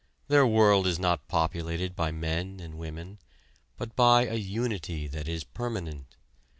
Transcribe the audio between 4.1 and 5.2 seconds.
a Unity